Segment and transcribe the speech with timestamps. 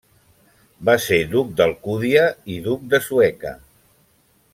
[0.89, 2.23] Va ser duc d'Alcúdia
[2.57, 3.53] i duc de Sueca.